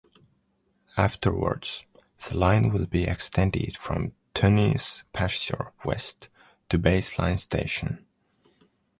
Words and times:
Afterwards, 0.97 1.85
the 2.27 2.35
line 2.35 2.71
will 2.73 2.87
be 2.87 3.03
extended 3.03 3.77
from 3.77 4.13
Tunney's 4.33 5.03
Pasture 5.13 5.73
west 5.85 6.27
to 6.69 6.79
Baseline 6.79 7.37
station. 7.37 8.03